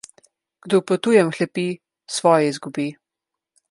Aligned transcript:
Kdor 0.67 0.81
po 0.87 0.95
tujem 1.07 1.29
hlepi, 1.37 1.67
svoje 2.19 2.49
izgubi. 2.53 2.91